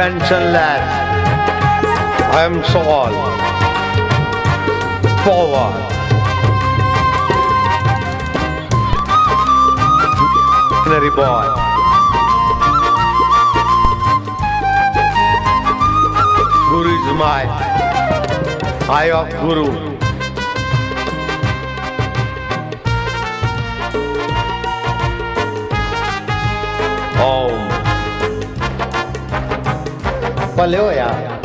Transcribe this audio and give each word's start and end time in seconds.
tensionless. 0.00 0.86
I 2.32 2.44
am 2.48 2.64
Saul. 2.72 3.12
Forward. 5.24 5.76
Ordinary 10.72 11.10
boy. 11.20 11.46
Guru 16.70 16.92
is 16.96 17.08
my 17.20 17.42
eye 18.88 19.10
of 19.12 19.28
Guru. 19.42 19.68
Om. 27.22 27.79
भले 30.60 30.78
हो 30.78 31.39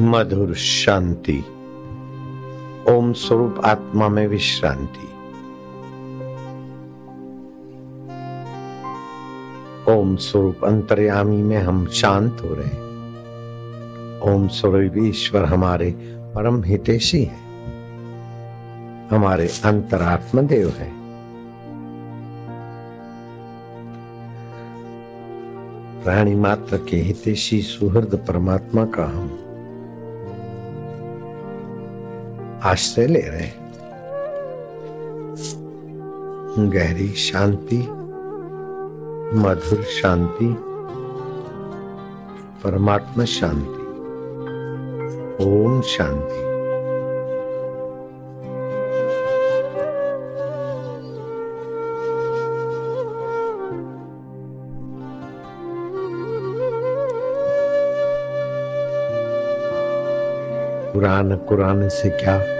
मधुर 0.00 0.54
शांति। 0.54 1.44
ओम 2.90 3.12
स्वरूप 3.12 3.60
आत्मा 3.64 4.08
में 4.08 4.26
विश्रांति। 4.26 5.08
ओम 9.92 10.16
स्वरूप 10.16 10.64
अंतर्यामी 10.64 11.42
में 11.42 11.58
हम 11.58 11.86
शांत 11.86 12.38
हो 12.40 12.54
रहे 12.54 12.66
हैं। 12.66 12.88
ओम 14.20 14.48
स्वरूप 14.48 14.92
ईश्वर 14.96 15.44
हमारे 15.44 15.90
परम 16.34 16.64
हितेशी 16.64 17.24
है। 17.24 17.38
हमारे 19.08 19.48
अंतरात्म 19.64 20.46
देव 20.46 20.68
है। 20.68 20.92
प्राणी 26.02 26.34
मात्र 26.34 26.76
के 26.76 26.96
हितेशी 26.96 27.62
सुहृद 27.62 28.24
परमात्मा 28.28 28.84
का 28.84 29.04
हम 29.04 29.47
आश्रय 32.68 33.06
ले 33.06 33.20
रहे 33.20 33.40
हैं। 33.40 33.66
गहरी 36.72 37.08
शांति, 37.08 37.78
मधुर 39.38 39.82
शांति, 39.82 40.56
परमात्मा 42.64 43.24
शांति, 43.24 43.86
ओम 45.44 45.80
शांति। 45.80 46.46
कुरान 60.92 61.36
कुरान 61.36 61.88
से 61.88 62.10
क्या 62.10 62.57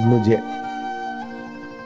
मुझे 0.00 0.38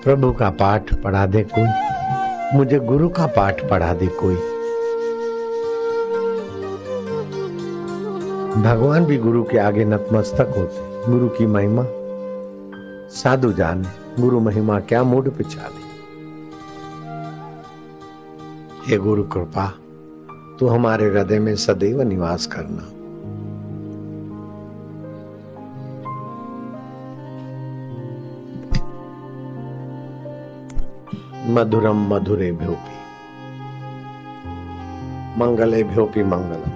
प्रभु 0.05 0.33
का 0.33 0.51
पाठ 0.51 0.95
पढ़ा 0.95 1.27
दे 1.27 1.43
कोई। 1.59 2.59
मुझे 2.59 2.79
गुरु 2.79 3.09
का 3.09 3.27
पाठ 3.27 3.69
पढ़ा 3.71 3.93
दे 3.95 4.07
कोई। 4.07 4.35
भगवान 8.63 9.05
भी 9.05 9.17
गुरु 9.19 9.43
के 9.45 9.59
आगे 9.59 9.85
नतमस्तक 9.85 10.55
होते। 10.59 11.13
गुरु 11.13 11.29
की 11.29 11.47
महिमा, 11.47 11.85
साधु 13.11 13.53
जाने। 13.53 14.23
गुरु 14.23 14.41
महिमा 14.41 14.81
क्या 14.81 15.03
मूड 15.03 15.31
पिछा 15.31 15.61
दे 15.61 15.83
हे 18.87 18.97
गुरु 18.97 19.23
कृपा, 19.23 19.67
तू 20.61 20.67
हमारे 20.67 21.05
हृदय 21.05 21.39
में 21.39 21.55
सदैव 21.57 22.03
निवास 22.03 22.47
करना। 22.47 22.91
मधुरम 31.47 32.15
मधुरे 32.15 32.53
भ्योपी 32.53 32.95
मंगले 35.41 35.83
भ्योपी 35.83 36.23
मंगलम 36.23 36.71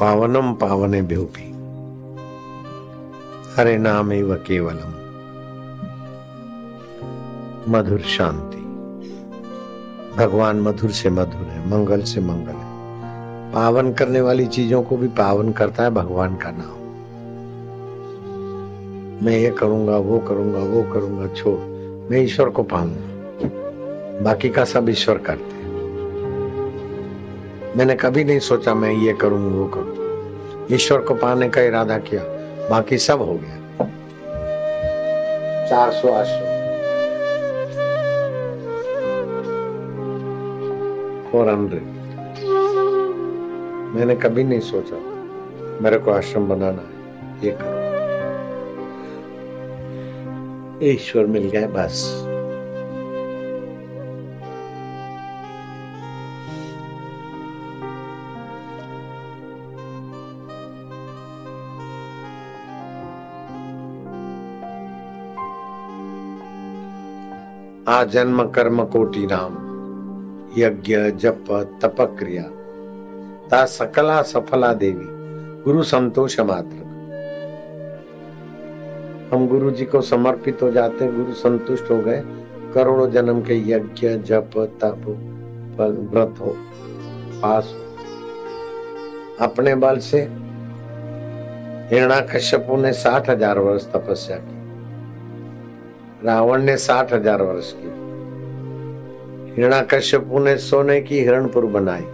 पावनम 0.00 0.52
पावने 0.54 1.02
भ्योपी 1.02 1.50
हरे 3.56 3.78
नाम 3.78 4.10
केवलम। 4.36 5.00
मधुर 7.72 8.00
शांति। 8.00 8.60
भगवान 10.16 10.60
मधुर 10.60 10.90
से 10.90 11.10
मधुर 11.10 11.46
है, 11.46 11.70
मंगल 11.70 12.02
से 12.02 12.20
मंगल 12.20 12.52
है। 12.52 12.70
पावन 13.52 13.92
करने 13.92 14.20
वाली 14.20 14.46
चीज़ों 14.46 14.82
को 14.82 14.96
भी 14.96 15.08
पावन 15.08 15.52
करता 15.52 15.82
है 15.82 15.90
भगवान 15.90 16.36
का 16.36 16.50
नाम। 16.50 16.79
मैं 19.22 19.38
ये 19.38 19.50
करूँगा, 19.50 19.96
वो 19.96 20.18
करूँगा 20.18 20.58
वो 20.58 20.82
करूँगा, 20.82 21.26
छोड़। 21.34 21.58
मैं 22.10 22.18
ईश्वर 22.22 22.48
को 22.48 22.62
पाऊँगा। 22.62 24.20
बाकी 24.22 24.48
का 24.48 24.64
सब 24.64 24.88
ईश्वर 24.88 25.18
करते 25.18 25.54
हैं। 25.54 25.60
मैंने 27.76 27.94
कभी 27.94 28.24
नहीं 28.24 28.38
सोचा 28.38 28.74
मैं 28.74 28.92
ये 28.92 29.12
करूँ, 29.12 29.40
वो 29.52 29.66
करूँ। 29.66 30.66
ईश्वर 30.72 31.00
को 31.00 31.14
पाने 31.14 31.48
का 31.48 31.60
इरादा 31.60 31.98
किया। 31.98 32.22
बाकी 32.70 32.98
सब 32.98 33.22
हो 33.22 33.34
गया। 33.34 33.56
चार 35.66 35.92
सौ 35.92 36.12
आश्रम 36.12 36.48
फोर 41.32 41.48
हंड्रेड 41.48 41.82
मैंने 43.96 44.16
कभी 44.16 44.44
नहीं 44.44 44.60
सोचा 44.60 44.96
मेरे 45.82 45.98
को 45.98 46.10
आश्रम 46.10 46.48
बनाना 46.48 46.82
है। 46.82 47.44
ये 47.44 47.50
करो। 47.50 47.69
ईश्वर 50.82 51.26
मिल 51.26 51.42
गए, 51.42 51.66
बस। 51.66 52.26
जन्म 68.04 68.44
कर्म 68.44 68.84
कोटि 68.84 69.26
नाम 69.32 69.52
यज्ञ, 70.58 70.96
जप, 70.96 71.44
तप 71.82 71.96
क्रिया। 72.00 72.42
ता 73.48 73.64
सकला 73.64 74.22
सफला 74.22 74.74
देवी, 74.74 75.06
गुरु 75.64 75.82
संतोष 75.82 76.40
मात्र। 76.40 76.79
हम 79.32 79.46
गुरु 79.48 79.70
जी 79.70 79.84
को 79.84 80.00
समर्पित 80.00 80.62
हो 80.62 80.70
जाते 80.70 81.06
गुरु 81.12 81.32
संतुष्ट 81.32 81.90
हो 81.90 81.98
गए। 81.98 82.22
करोड़ों 82.74 83.10
जन्म 83.10 83.40
के 83.40 83.54
यज्ञ, 83.70 84.08
जप, 84.08 84.50
तप 84.82 85.04
व्रत 86.12 86.34
हो, 86.40 86.54
पास 87.42 87.74
हो। 87.74 89.44
अपने 89.46 89.74
बल 89.74 89.98
से 89.98 90.20
हिरणा 91.90 92.20
कश्यपु 92.20 92.76
ने 92.76 92.92
साठ 92.92 93.30
हज़ार 93.30 93.58
वर्ष 93.58 93.86
तपस्या 93.86 94.36
की। 94.36 94.58
रावण 96.26 96.62
ने 96.62 96.76
साठ 96.76 97.12
हज़ार 97.12 97.42
वर्ष 97.42 97.72
की। 97.76 97.90
हिरणा 99.54 99.80
कश्यपु 99.82 100.38
ने 100.38 100.56
सोने 100.58 101.00
की 101.00 101.20
हिरणपुर 101.20 101.66
बनाई। 101.66 102.04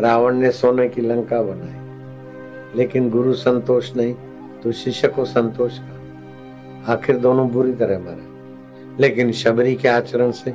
रावण 0.00 0.34
ने 0.34 0.50
सोने 0.52 0.88
की 0.88 1.00
लंका 1.00 1.42
बनाई। 1.42 2.76
लेकिन 2.76 3.10
गुरु 3.10 3.34
संतोष 3.34 3.96
नहीं 3.96 4.14
तो 4.62 4.72
शिष्य 4.72 5.08
को 5.08 5.24
संतोष 5.24 5.78
का 5.78 5.97
आखिर 6.88 7.16
दोनों 7.16 7.50
बुरी 7.50 7.72
तरह 7.72 7.98
मरे। 7.98 8.38
लेकिन 9.02 9.32
शबरी 9.32 9.74
के 9.74 9.88
आचरण 9.88 10.30
से 10.30 10.50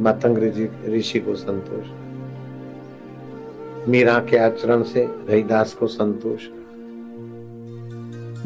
मतंग 0.00 0.38
ऋषि 0.88 1.18
को 1.18 1.34
संतोष। 1.34 1.86
मीरा 3.88 4.18
के 4.18 4.36
आचरण 4.36 4.82
से 4.82 5.08
रहीदास 5.28 5.74
को 5.74 5.86
संतोष। 5.86 6.40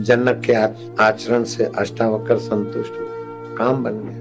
जनक 0.04 0.42
के 0.46 0.52
आचरण 1.02 1.44
से 1.44 1.64
अष्टावकर 1.64 2.38
संतुष्ट। 2.38 2.92
काम 3.58 3.84
बन 3.84 3.92
गया। 3.92 4.20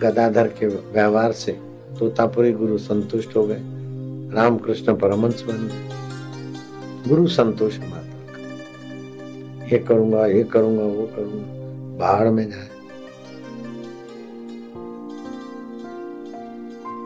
गदाधर 0.00 0.46
के 0.46 0.66
व्यवहार 0.66 1.32
से 1.32 1.52
तोतापुरी 1.98 2.52
गुरु 2.52 2.78
संतुष्ट 2.78 3.36
हो 3.36 3.46
गए। 3.46 3.62
रामकृष्ण 4.34 4.94
परमंश 4.94 5.42
बन 5.42 5.68
गए। 5.68 5.88
गुरु 7.08 7.26
संतोष 7.26 7.78
हमारे 7.78 7.95
ये 9.72 9.78
करूँगा 9.78 10.26
ये 10.26 10.44
करूँगा, 10.44 10.82
वो 10.82 11.06
करूँगा। 11.06 11.56
बाहर 11.98 12.30
में 12.30 12.50
जाए। 12.50 12.68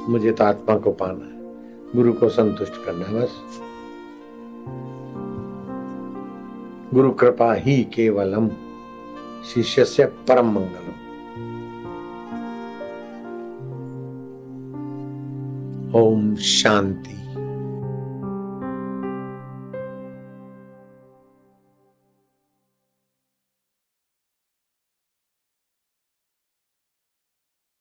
मुझे 0.09 0.33
तो 0.33 0.45
आत्मा 0.45 0.79
को 0.79 0.91
पाना 0.91 1.25
है। 1.25 1.41
गुरु 1.97 2.13
को 2.13 2.29
संतुष्ट 2.29 2.73
करना 2.85 3.05
है, 3.05 3.23
बस। 3.23 3.31
गुरु 6.95 7.11
कृपा 7.11 7.55
ही 7.55 7.85
केवलम 7.85 8.51
शिष्य 9.55 9.85
से 9.85 10.05
परम 10.05 10.47
मंगलम। 10.47 10.91
ओम 15.95 16.37
शांति। 16.37 17.20